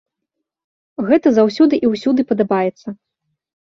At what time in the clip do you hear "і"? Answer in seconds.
1.85-1.95